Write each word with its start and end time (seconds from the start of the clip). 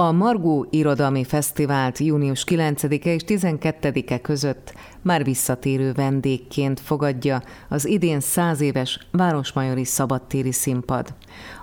A 0.00 0.12
Margó 0.12 0.66
Irodalmi 0.70 1.24
Fesztivált 1.24 1.98
június 1.98 2.44
9-e 2.48 3.12
és 3.12 3.22
12-e 3.26 4.20
között 4.20 4.74
már 5.08 5.24
visszatérő 5.24 5.92
vendégként 5.92 6.80
fogadja 6.80 7.42
az 7.68 7.86
idén 7.86 8.20
száz 8.20 8.60
éves 8.60 8.98
Városmajori 9.10 9.84
Szabadtéri 9.84 10.52
Színpad. 10.52 11.14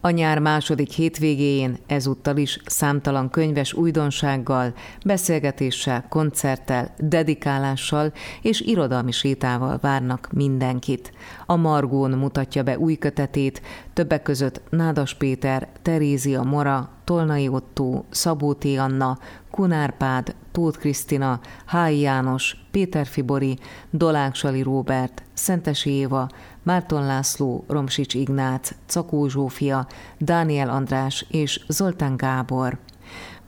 A 0.01 0.09
nyár 0.09 0.39
második 0.39 0.91
hétvégéjén 0.91 1.77
ezúttal 1.87 2.37
is 2.37 2.59
számtalan 2.65 3.29
könyves 3.29 3.73
újdonsággal, 3.73 4.73
beszélgetéssel, 5.05 6.05
koncerttel, 6.09 6.93
dedikálással 6.97 8.13
és 8.41 8.61
irodalmi 8.61 9.11
sétával 9.11 9.77
várnak 9.81 10.29
mindenkit. 10.31 11.11
A 11.45 11.55
Margón 11.55 12.11
mutatja 12.11 12.63
be 12.63 12.77
új 12.77 12.95
kötetét, 12.95 13.61
többek 13.93 14.21
között 14.21 14.61
Nádas 14.69 15.13
Péter, 15.13 15.67
Terézia 15.81 16.43
Mora, 16.43 16.89
Tolnai 17.03 17.47
Otto, 17.47 18.03
Szabó 18.09 18.53
T. 18.53 18.65
Anna, 18.65 19.17
Kunárpád, 19.55 20.35
Tóth 20.51 20.77
Krisztina, 20.77 21.39
Hályi 21.65 21.99
János, 21.99 22.57
Péter 22.71 23.05
Fibori, 23.05 23.57
Dolák 23.89 24.35
Sali 24.35 24.61
Róbert, 24.61 25.23
Szentesi 25.33 25.89
Éva, 25.89 26.29
Márton 26.63 27.05
László, 27.05 27.63
Romsics 27.67 28.13
Ignác, 28.13 28.71
Cakó 28.85 29.27
Zsófia, 29.27 29.87
Dániel 30.17 30.69
András 30.69 31.25
és 31.29 31.65
Zoltán 31.67 32.17
Gábor. 32.17 32.77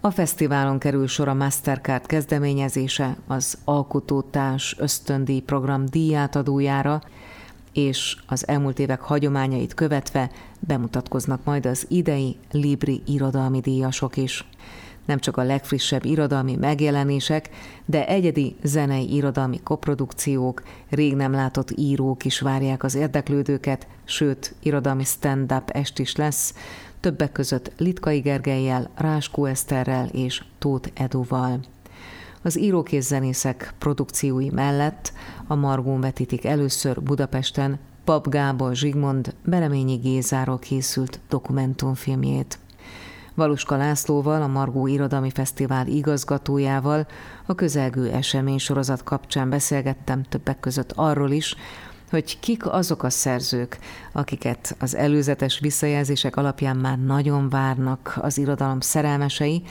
A 0.01 0.11
fesztiválon 0.11 0.79
kerül 0.79 1.07
sor 1.07 1.27
a 1.27 1.33
Mastercard 1.33 2.05
kezdeményezése, 2.05 3.17
az 3.27 3.57
Alkotótárs 3.63 4.75
ösztöndíj 4.79 5.39
program 5.39 5.85
díjátadójára, 5.85 7.01
és 7.73 8.17
az 8.27 8.47
elmúlt 8.47 8.79
évek 8.79 9.01
hagyományait 9.01 9.73
követve 9.73 10.31
bemutatkoznak 10.59 11.43
majd 11.43 11.65
az 11.65 11.85
idei 11.89 12.37
Libri 12.51 13.01
irodalmi 13.05 13.59
díjasok 13.59 14.17
is 14.17 14.45
nem 15.07 15.19
csak 15.19 15.37
a 15.37 15.43
legfrissebb 15.43 16.05
irodalmi 16.05 16.55
megjelenések, 16.55 17.49
de 17.85 18.07
egyedi 18.07 18.55
zenei 18.63 19.13
irodalmi 19.13 19.59
koprodukciók, 19.63 20.63
rég 20.89 21.15
nem 21.15 21.31
látott 21.31 21.71
írók 21.75 22.25
is 22.25 22.39
várják 22.39 22.83
az 22.83 22.95
érdeklődőket, 22.95 23.87
sőt, 24.03 24.55
irodalmi 24.59 25.03
stand-up 25.03 25.69
est 25.69 25.99
is 25.99 26.15
lesz, 26.15 26.53
többek 26.99 27.31
között 27.31 27.71
Litkai 27.77 28.19
Gergelyel, 28.19 28.89
Ráskó 28.95 29.45
Eszterrel 29.45 30.07
és 30.07 30.43
Tóth 30.59 30.89
Eduval. 30.93 31.59
Az 32.41 32.59
írók 32.59 32.91
és 32.91 33.03
zenészek 33.03 33.73
produkciói 33.77 34.49
mellett 34.49 35.13
a 35.47 35.55
Margón 35.55 36.01
vetítik 36.01 36.45
először 36.45 37.01
Budapesten 37.01 37.79
Pap 38.03 38.29
Gábor 38.29 38.75
Zsigmond 38.75 39.33
Bereményi 39.45 39.95
Gézáról 39.95 40.59
készült 40.59 41.19
dokumentumfilmjét. 41.29 42.59
Valuska 43.37 43.77
Lászlóval, 43.77 44.41
a 44.41 44.47
Margó 44.47 44.87
Irodalmi 44.87 45.31
Fesztivál 45.31 45.87
igazgatójával 45.87 47.07
a 47.45 47.55
közelgő 47.55 48.11
esemény 48.11 48.57
sorozat 48.57 49.03
kapcsán 49.03 49.49
beszélgettem 49.49 50.23
többek 50.23 50.59
között 50.59 50.91
arról 50.95 51.31
is, 51.31 51.55
hogy 52.09 52.39
kik 52.39 52.65
azok 52.65 53.03
a 53.03 53.09
szerzők, 53.09 53.79
akiket 54.11 54.75
az 54.79 54.95
előzetes 54.95 55.59
visszajelzések 55.59 56.35
alapján 56.35 56.77
már 56.77 56.99
nagyon 56.99 57.49
várnak 57.49 58.17
az 58.21 58.37
irodalom 58.37 58.79
szerelmesei, 58.79 59.63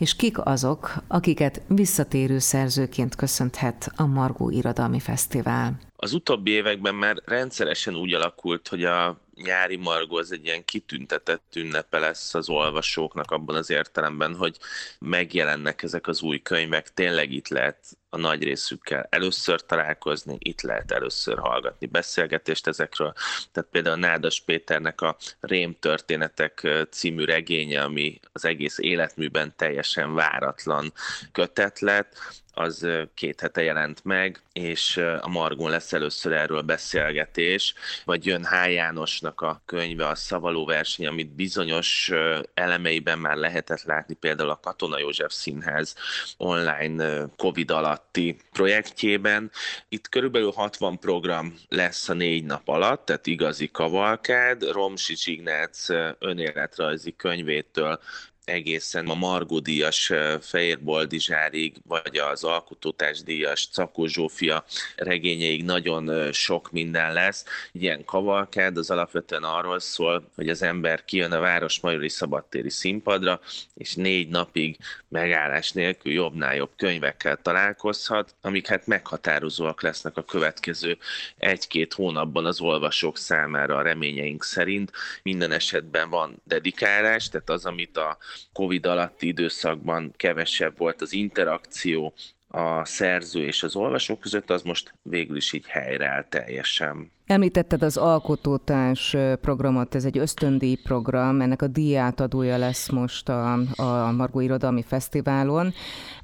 és 0.00 0.16
kik 0.16 0.38
azok, 0.38 0.94
akiket 1.08 1.62
visszatérő 1.68 2.38
szerzőként 2.38 3.14
köszönthet 3.14 3.92
a 3.96 4.06
Margó 4.06 4.50
Irodalmi 4.50 5.00
Fesztivál. 5.00 5.78
Az 5.96 6.12
utóbbi 6.12 6.50
években 6.50 6.94
már 6.94 7.16
rendszeresen 7.24 7.96
úgy 7.96 8.14
alakult, 8.14 8.68
hogy 8.68 8.84
a 8.84 9.20
nyári 9.34 9.76
margó 9.76 10.16
az 10.16 10.32
egy 10.32 10.44
ilyen 10.44 10.64
kitüntetett 10.64 11.52
ünnepe 11.56 11.98
lesz 11.98 12.34
az 12.34 12.48
olvasóknak 12.48 13.30
abban 13.30 13.56
az 13.56 13.70
értelemben, 13.70 14.34
hogy 14.34 14.56
megjelennek 14.98 15.82
ezek 15.82 16.06
az 16.06 16.22
új 16.22 16.42
könyvek, 16.42 16.94
tényleg 16.94 17.32
itt 17.32 17.48
lehet 17.48 17.76
a 18.08 18.16
nagy 18.16 18.42
részükkel 18.42 19.06
először 19.10 19.66
találkozni, 19.66 20.36
itt 20.38 20.60
lehet 20.60 20.90
először 20.90 21.38
hallgatni 21.38 21.86
beszélgetést 21.86 22.66
ezekről. 22.66 23.12
Tehát 23.52 23.70
például 23.70 23.96
Nádas 23.96 24.40
Péternek 24.40 25.00
a 25.00 25.16
Rém 25.40 25.76
történetek 25.80 26.68
című 26.90 27.24
regénye, 27.24 27.82
ami 27.82 28.20
az 28.32 28.44
egész 28.44 28.78
életműben 28.78 29.52
teljesen 29.94 30.14
váratlan 30.14 30.92
kötet 31.32 31.80
lett, 31.80 32.16
az 32.52 32.86
két 33.14 33.40
hete 33.40 33.62
jelent 33.62 34.04
meg, 34.04 34.42
és 34.52 34.96
a 35.20 35.28
Margon 35.28 35.70
lesz 35.70 35.92
először 35.92 36.32
erről 36.32 36.62
beszélgetés, 36.62 37.74
vagy 38.04 38.26
jön 38.26 38.44
H. 38.44 38.72
Jánosnak 38.72 39.40
a 39.40 39.62
könyve, 39.66 40.06
a 40.06 40.14
Szavaló 40.14 40.64
verseny, 40.64 41.06
amit 41.06 41.34
bizonyos 41.34 42.10
elemeiben 42.54 43.18
már 43.18 43.36
lehetett 43.36 43.82
látni, 43.82 44.14
például 44.14 44.50
a 44.50 44.60
Katona 44.62 44.98
József 44.98 45.32
Színház 45.32 45.94
online 46.36 47.26
Covid 47.36 47.70
alatti 47.70 48.36
projektjében. 48.52 49.50
Itt 49.88 50.08
körülbelül 50.08 50.52
60 50.52 50.98
program 50.98 51.54
lesz 51.68 52.08
a 52.08 52.14
négy 52.14 52.44
nap 52.44 52.68
alatt, 52.68 53.04
tehát 53.04 53.26
igazi 53.26 53.70
kavalkád, 53.70 54.70
Romsics 54.70 55.26
Ignác 55.26 55.88
önéletrajzi 56.18 57.14
könyvétől 57.16 58.00
egészen 58.44 59.08
a 59.08 59.14
Margó 59.14 59.58
díjas 59.58 60.12
Fehér 60.40 60.80
Boldizsárig, 60.80 61.76
vagy 61.86 62.18
az 62.18 62.44
Alkotótás 62.44 63.22
díjas 63.22 63.68
Cakó 63.72 64.06
Zsófia 64.06 64.64
regényeig 64.96 65.64
nagyon 65.64 66.32
sok 66.32 66.70
minden 66.70 67.12
lesz. 67.12 67.44
Ilyen 67.72 68.04
kavalkád 68.04 68.76
az 68.76 68.90
alapvetően 68.90 69.42
arról 69.42 69.80
szól, 69.80 70.30
hogy 70.34 70.48
az 70.48 70.62
ember 70.62 71.04
kijön 71.04 71.32
a 71.32 71.40
Városmajori 71.40 72.08
Szabadtéri 72.08 72.70
színpadra, 72.70 73.40
és 73.74 73.94
négy 73.94 74.28
napig 74.28 74.76
megállás 75.08 75.72
nélkül 75.72 76.12
jobbnál 76.12 76.54
jobb 76.54 76.70
könyvekkel 76.76 77.38
találkozhat, 77.42 78.34
amik 78.40 78.66
hát 78.66 78.86
meghatározóak 78.86 79.82
lesznek 79.82 80.16
a 80.16 80.24
következő 80.24 80.98
egy-két 81.38 81.94
hónapban 81.94 82.46
az 82.46 82.60
olvasók 82.60 83.18
számára 83.18 83.76
a 83.76 83.82
reményeink 83.82 84.44
szerint. 84.44 84.92
Minden 85.22 85.52
esetben 85.52 86.10
van 86.10 86.42
dedikálás, 86.44 87.28
tehát 87.28 87.50
az, 87.50 87.66
amit 87.66 87.96
a 87.96 88.18
Covid 88.52 88.86
alatti 88.86 89.26
időszakban 89.26 90.12
kevesebb 90.16 90.78
volt 90.78 91.00
az 91.00 91.12
interakció 91.12 92.14
a 92.48 92.84
szerző 92.84 93.44
és 93.44 93.62
az 93.62 93.76
olvasó 93.76 94.16
között, 94.16 94.50
az 94.50 94.62
most 94.62 94.94
végül 95.02 95.36
is 95.36 95.52
így 95.52 95.66
helyreáll 95.66 96.24
teljesen. 96.28 97.10
Említetted 97.26 97.82
az 97.82 97.96
alkotótárs 97.96 99.16
programot, 99.40 99.94
ez 99.94 100.04
egy 100.04 100.18
ösztöndíj 100.18 100.74
program, 100.74 101.40
ennek 101.40 101.62
a 101.62 101.66
díjátadója 101.66 102.56
lesz 102.56 102.88
most 102.88 103.28
a, 103.28 103.52
a 103.76 104.12
Margó 104.12 104.40
Irodalmi 104.40 104.82
Fesztiválon. 104.82 105.72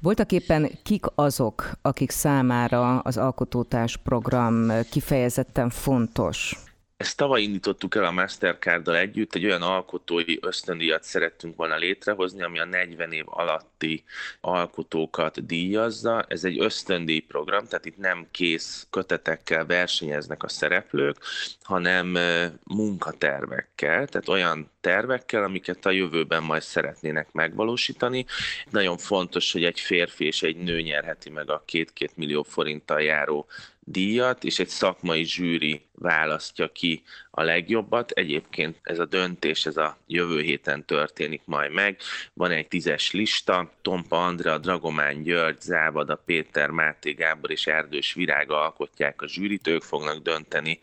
Voltak 0.01 0.31
éppen 0.31 0.69
kik 0.83 1.05
azok, 1.15 1.71
akik 1.81 2.09
számára 2.09 2.99
az 2.99 3.17
alkotótárs 3.17 3.97
program 3.97 4.71
kifejezetten 4.89 5.69
fontos? 5.69 6.66
Ezt 6.97 7.17
tavaly 7.17 7.41
indítottuk 7.41 7.95
el 7.95 8.03
a 8.03 8.11
Mastercarddal 8.11 8.95
együtt, 8.95 9.35
egy 9.35 9.45
olyan 9.45 9.61
alkotói 9.61 10.37
ösztöndíjat 10.41 11.03
szerettünk 11.03 11.55
volna 11.55 11.75
létrehozni, 11.75 12.41
ami 12.43 12.59
a 12.59 12.65
40 12.65 13.11
év 13.11 13.23
alatti 13.27 14.03
alkotókat 14.41 15.45
díjazza. 15.45 16.25
Ez 16.27 16.43
egy 16.43 16.59
ösztöndíj 16.59 17.19
program, 17.19 17.65
tehát 17.65 17.85
itt 17.85 17.97
nem 17.97 18.27
kész 18.31 18.87
kötetekkel 18.89 19.65
versenyeznek 19.65 20.43
a 20.43 20.47
szereplők, 20.47 21.17
hanem 21.61 22.17
munkatervekkel, 22.63 24.07
tehát 24.07 24.29
olyan 24.29 24.71
tervekkel, 24.81 25.43
amiket 25.43 25.85
a 25.85 25.91
jövőben 25.91 26.43
majd 26.43 26.61
szeretnének 26.61 27.31
megvalósítani. 27.31 28.25
Nagyon 28.69 28.97
fontos, 28.97 29.51
hogy 29.51 29.63
egy 29.63 29.79
férfi 29.79 30.25
és 30.25 30.43
egy 30.43 30.57
nő 30.57 30.81
nyerheti 30.81 31.29
meg 31.29 31.49
a 31.49 31.63
két-két 31.65 32.17
millió 32.17 32.43
forinttal 32.43 33.01
járó 33.01 33.47
díjat, 33.89 34.43
és 34.43 34.59
egy 34.59 34.67
szakmai 34.67 35.23
zsűri 35.23 35.85
választja 35.91 36.71
ki 36.71 37.03
a 37.31 37.43
legjobbat. 37.43 38.11
Egyébként 38.11 38.79
ez 38.81 38.99
a 38.99 39.05
döntés, 39.05 39.65
ez 39.65 39.77
a 39.77 39.97
jövő 40.07 40.41
héten 40.41 40.85
történik 40.85 41.41
majd 41.45 41.71
meg. 41.71 41.97
Van 42.33 42.51
egy 42.51 42.67
tízes 42.67 43.11
lista, 43.11 43.71
Tompa 43.81 44.25
Andrea, 44.25 44.57
Dragomán 44.57 45.23
György, 45.23 45.61
Závada, 45.61 46.15
Péter, 46.15 46.69
Máté 46.69 47.11
Gábor 47.11 47.51
és 47.51 47.67
Erdős 47.67 48.13
Virág 48.13 48.51
alkotják 48.51 49.21
a 49.21 49.27
zsűrit, 49.27 49.67
ők 49.67 49.81
fognak 49.81 50.17
dönteni 50.17 50.79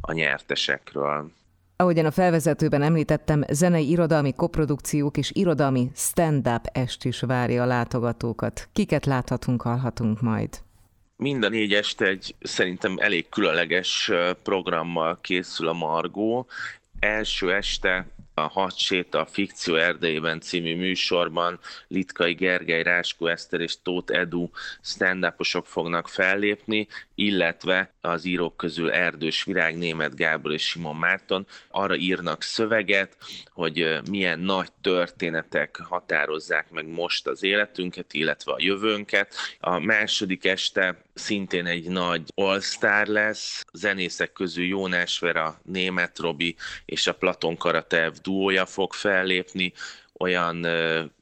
a 0.00 0.12
nyertesekről. 0.12 1.30
Ahogyan 1.80 2.06
a 2.06 2.10
felvezetőben 2.10 2.82
említettem, 2.82 3.44
zenei 3.50 3.88
irodalmi 3.88 4.32
koprodukciók 4.34 5.16
és 5.16 5.30
irodalmi 5.34 5.90
stand-up 5.94 6.66
est 6.72 7.04
is 7.04 7.20
várja 7.20 7.62
a 7.62 7.66
látogatókat. 7.66 8.68
Kiket 8.72 9.06
láthatunk, 9.06 9.62
hallhatunk 9.62 10.20
majd? 10.20 10.48
Mind 11.16 11.44
a 11.44 11.48
négy 11.48 11.72
este 11.72 12.06
egy 12.06 12.34
szerintem 12.40 12.96
elég 12.98 13.28
különleges 13.28 14.10
programmal 14.42 15.18
készül 15.20 15.68
a 15.68 15.72
Margó. 15.72 16.46
Első 16.98 17.52
este 17.54 18.06
a 18.44 18.48
Hadséta 18.48 19.20
a 19.20 19.26
Fikció 19.26 19.74
Erdélyben 19.74 20.40
című 20.40 20.76
műsorban 20.76 21.58
Litkai 21.88 22.32
Gergely, 22.32 22.82
Ráskó 22.82 23.26
Eszter 23.26 23.60
és 23.60 23.74
Tóth 23.82 24.18
Edu 24.18 24.48
stand 24.82 25.26
fognak 25.64 26.08
fellépni, 26.08 26.86
illetve 27.14 27.92
az 28.00 28.24
írók 28.24 28.56
közül 28.56 28.90
Erdős 28.90 29.44
Virág, 29.44 29.78
Német 29.78 30.16
Gábor 30.16 30.52
és 30.52 30.62
Simon 30.62 30.96
Márton 30.96 31.46
arra 31.70 31.96
írnak 31.96 32.42
szöveget, 32.42 33.16
hogy 33.52 34.00
milyen 34.10 34.38
nagy 34.38 34.72
történetek 34.80 35.76
határozzák 35.76 36.70
meg 36.70 36.86
most 36.86 37.26
az 37.26 37.42
életünket, 37.42 38.12
illetve 38.12 38.52
a 38.52 38.56
jövőnket. 38.58 39.34
A 39.60 39.78
második 39.78 40.44
este 40.44 41.02
szintén 41.14 41.66
egy 41.66 41.88
nagy 41.88 42.22
all-star 42.34 43.06
lesz, 43.06 43.64
zenészek 43.72 44.32
közül 44.32 44.64
Jónás 44.64 45.18
Vera, 45.18 45.60
Német 45.64 46.18
Robi 46.18 46.56
és 46.84 47.06
a 47.06 47.14
Platon 47.14 47.56
Karatev 47.56 48.12
duója 48.28 48.66
fog 48.66 48.92
fellépni, 48.92 49.72
olyan 50.18 50.66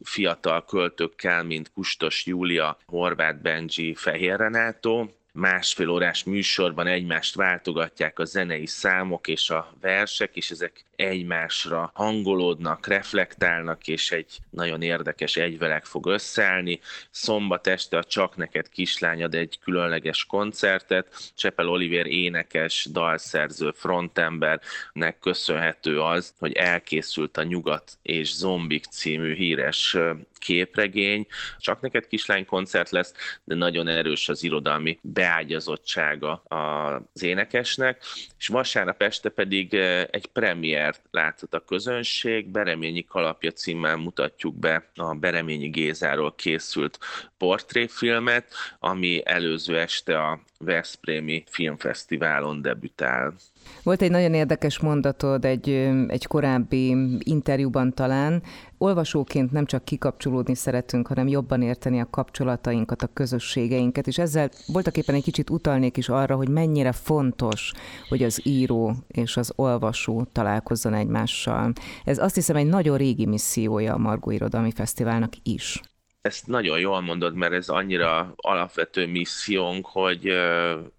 fiatal 0.02 0.64
költőkkel, 0.64 1.42
mint 1.42 1.72
Kustos 1.72 2.26
Júlia, 2.26 2.78
Horváth 2.86 3.40
Benji, 3.40 3.94
Fehér 3.94 4.36
Renátó, 4.36 5.10
másfél 5.36 5.88
órás 5.88 6.24
műsorban 6.24 6.86
egymást 6.86 7.34
váltogatják 7.34 8.18
a 8.18 8.24
zenei 8.24 8.66
számok 8.66 9.28
és 9.28 9.50
a 9.50 9.72
versek, 9.80 10.36
és 10.36 10.50
ezek 10.50 10.84
egymásra 10.96 11.90
hangolódnak, 11.94 12.86
reflektálnak, 12.86 13.86
és 13.86 14.12
egy 14.12 14.38
nagyon 14.50 14.82
érdekes 14.82 15.36
egyveleg 15.36 15.84
fog 15.84 16.06
összeállni. 16.06 16.80
Szombat 17.10 17.66
este 17.66 17.98
a 17.98 18.04
Csak 18.04 18.36
neked 18.36 18.68
kislányad 18.68 19.34
egy 19.34 19.58
különleges 19.62 20.24
koncertet. 20.24 21.32
Csepel 21.34 21.68
Oliver 21.68 22.06
énekes, 22.06 22.88
dalszerző, 22.92 23.70
frontembernek 23.74 25.18
köszönhető 25.20 26.00
az, 26.00 26.34
hogy 26.38 26.52
elkészült 26.52 27.36
a 27.36 27.42
Nyugat 27.42 27.92
és 28.02 28.34
Zombik 28.34 28.84
című 28.84 29.34
híres 29.34 29.96
képregény. 30.38 31.26
Csak 31.58 31.80
neked 31.80 32.06
kislány 32.06 32.46
koncert 32.46 32.90
lesz, 32.90 33.14
de 33.44 33.54
nagyon 33.54 33.88
erős 33.88 34.28
az 34.28 34.42
irodalmi 34.42 34.98
beágyazottsága 35.02 36.32
az 36.48 37.22
énekesnek, 37.22 38.02
és 38.38 38.48
vasárnap 38.48 39.02
este 39.02 39.28
pedig 39.28 39.74
egy 40.10 40.26
premier 40.26 40.54
premiért 40.56 41.02
látott 41.10 41.54
a 41.54 41.64
közönség. 41.64 42.48
Bereményi 42.48 43.04
kalapja 43.04 43.50
címmel 43.50 43.96
mutatjuk 43.96 44.58
be 44.58 44.90
a 44.94 45.14
Bereményi 45.14 45.68
Gézáról 45.68 46.34
készült 46.34 46.98
portréfilmet, 47.38 48.46
ami 48.78 49.22
előző 49.24 49.78
este 49.78 50.18
a 50.18 50.40
Veszprémi 50.58 51.44
Filmfesztiválon 51.46 52.62
debütál. 52.62 53.34
Volt 53.82 54.02
egy 54.02 54.10
nagyon 54.10 54.34
érdekes 54.34 54.78
mondatod 54.78 55.44
egy, 55.44 55.68
egy 56.08 56.26
korábbi 56.26 56.96
interjúban 57.18 57.94
talán. 57.94 58.42
Olvasóként 58.78 59.52
nem 59.52 59.66
csak 59.66 59.84
kikapcsolódni 59.84 60.54
szeretünk, 60.54 61.06
hanem 61.06 61.28
jobban 61.28 61.62
érteni 61.62 62.00
a 62.00 62.10
kapcsolatainkat, 62.10 63.02
a 63.02 63.10
közösségeinket, 63.12 64.06
és 64.06 64.18
ezzel 64.18 64.50
voltak 64.66 64.96
éppen 64.96 65.14
egy 65.14 65.22
kicsit 65.22 65.50
utalnék 65.50 65.96
is 65.96 66.08
arra, 66.08 66.36
hogy 66.36 66.48
mennyire 66.48 66.92
fontos, 66.92 67.72
hogy 68.08 68.22
az 68.22 68.40
író 68.42 68.94
és 69.08 69.36
az 69.36 69.52
olvasó 69.56 70.26
találkozzon 70.32 70.94
egymással. 70.94 71.72
Ez 72.04 72.18
azt 72.18 72.34
hiszem 72.34 72.56
egy 72.56 72.66
nagyon 72.66 72.96
régi 72.96 73.26
missziója 73.26 73.94
a 73.94 73.98
Margó 73.98 74.30
Irodalmi 74.30 74.72
Fesztiválnak 74.72 75.32
is 75.42 75.80
ezt 76.26 76.46
nagyon 76.46 76.78
jól 76.78 77.00
mondod, 77.00 77.34
mert 77.34 77.52
ez 77.52 77.68
annyira 77.68 78.32
alapvető 78.36 79.06
missziónk, 79.06 79.86
hogy 79.86 80.26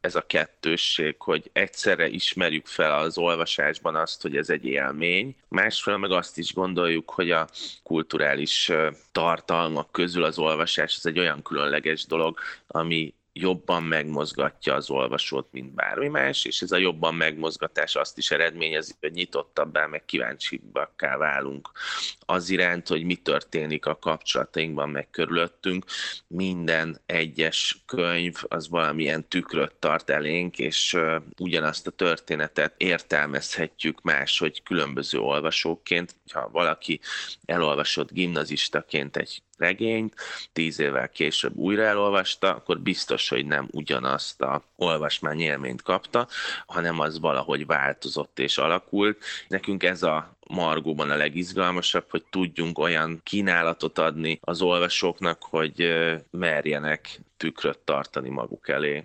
ez 0.02 0.16
a 0.16 0.26
kettősség, 0.28 1.16
hogy 1.18 1.50
egyszerre 1.54 2.08
ismerjük 2.08 2.66
fel 2.66 3.00
az 3.00 3.18
olvasásban 3.18 3.96
azt, 3.96 4.22
hogy 4.22 4.38
ez 4.38 4.50
egy 4.50 4.66
élmény, 4.66 5.36
másfelől 5.48 6.00
meg 6.00 6.12
azt 6.12 6.38
is 6.38 6.54
gondoljuk, 6.54 7.10
hogy 7.10 7.32
a 7.32 7.48
kulturális 7.84 8.72
tartalmak 9.12 9.92
közül 9.92 10.24
az 10.24 10.38
olvasás 10.38 10.96
ez 10.96 11.06
egy 11.06 11.20
olyan 11.20 11.42
különleges 11.42 12.06
dolog, 12.06 12.40
ami 12.68 13.14
jobban 13.40 13.84
megmozgatja 13.84 14.74
az 14.74 14.90
olvasót, 14.90 15.48
mint 15.52 15.74
bármi 15.74 16.08
más, 16.08 16.46
és 16.46 16.62
ez 16.62 16.72
a 16.72 16.78
jobban 16.78 17.16
megmozgatás 17.16 17.96
azt 17.96 18.18
is 18.18 18.32
eredményezi, 18.32 18.94
hogy 19.00 19.12
nyitottabbá, 19.12 19.86
meg 19.86 20.06
kíváncsibbakká 20.06 21.18
válunk 21.18 21.72
az 22.20 22.50
iránt, 22.50 22.88
hogy 22.88 23.04
mi 23.04 23.16
történik 23.16 23.86
a 23.86 24.00
kapcsolatainkban, 24.00 24.90
meg 24.90 25.10
körülöttünk. 25.10 25.86
Minden 26.28 27.02
egyes 27.06 27.84
könyv 27.86 28.36
az 28.48 28.70
valamilyen 28.70 29.28
tükröt 29.28 29.76
tart 29.76 30.10
elénk, 30.10 30.60
és 30.60 30.98
ugyanazt 31.40 31.88
a 31.88 31.92
történetet 31.92 32.74
értelmezhetjük 32.78 34.02
máshogy 34.02 34.64
különböző 34.64 35.20
olvasóként. 35.20 36.16
Ha 36.34 36.50
valaki 36.50 37.00
elolvasott 37.46 38.12
gimnazistaként 38.12 39.18
egy 39.18 39.42
regényt, 39.58 40.16
tíz 40.54 40.80
évvel 40.80 41.10
később 41.10 41.56
újra 41.56 41.84
elolvasta, 41.84 42.56
akkor 42.56 42.80
biztos, 42.80 43.30
hogy 43.30 43.46
nem 43.46 43.68
ugyanazt 43.72 44.42
a 44.42 44.64
olvasmány 44.76 45.40
élményt 45.40 45.82
kapta, 45.82 46.28
hanem 46.66 47.00
az 47.00 47.20
valahogy 47.20 47.66
változott 47.66 48.40
és 48.40 48.58
alakult. 48.58 49.24
Nekünk 49.48 49.84
ez 49.84 50.04
a 50.04 50.36
Margóban 50.48 51.10
a 51.10 51.16
legizgalmasabb, 51.16 52.06
hogy 52.10 52.24
tudjunk 52.30 52.80
olyan 52.80 53.20
kínálatot 53.24 53.98
adni 53.98 54.40
az 54.42 54.62
olvasóknak, 54.62 55.44
hogy 55.44 55.94
merjenek 56.32 57.20
tükröt 57.38 57.80
tartani 57.80 58.30
maguk 58.30 58.70
elé. 58.70 59.04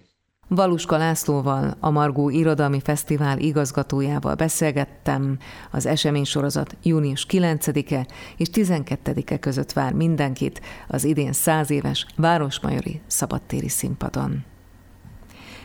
Valuska 0.54 0.96
Lászlóval, 0.96 1.76
a 1.80 1.90
Margó 1.90 2.28
Irodalmi 2.28 2.80
Fesztivál 2.80 3.38
igazgatójával 3.38 4.34
beszélgettem. 4.34 5.38
Az 5.70 5.86
eseménysorozat 5.86 6.76
június 6.82 7.26
9-e 7.30 8.06
és 8.36 8.48
12-e 8.52 9.38
között 9.38 9.72
vár 9.72 9.92
mindenkit 9.92 10.60
az 10.88 11.04
idén 11.04 11.32
száz 11.32 11.70
éves 11.70 12.06
Városmajori 12.16 13.00
Szabadtéri 13.06 13.68
színpadon. 13.68 14.44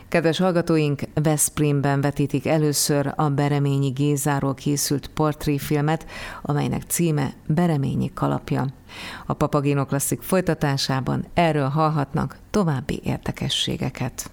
Kedves 0.08 0.38
hallgatóink, 0.38 1.02
Veszprémben 1.14 2.00
vetítik 2.00 2.46
először 2.46 3.12
a 3.16 3.28
Bereményi 3.28 3.88
Gézáról 3.88 4.54
készült 4.54 5.08
portréfilmet, 5.08 6.06
amelynek 6.42 6.82
címe 6.82 7.32
Bereményi 7.46 8.10
kalapja. 8.14 8.66
A 9.26 9.32
Papagino 9.32 9.84
Klasszik 9.84 10.22
folytatásában 10.22 11.24
erről 11.34 11.68
hallhatnak 11.68 12.38
további 12.50 13.00
érdekességeket. 13.04 14.30